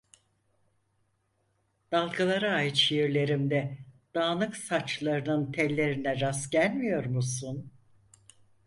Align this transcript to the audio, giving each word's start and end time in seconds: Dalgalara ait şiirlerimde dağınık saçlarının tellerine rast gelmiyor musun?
Dalgalara 1.91 2.53
ait 2.61 2.75
şiirlerimde 2.75 3.77
dağınık 4.15 4.57
saçlarının 4.57 5.51
tellerine 5.51 6.19
rast 6.19 6.51
gelmiyor 6.51 7.05
musun? 7.05 7.71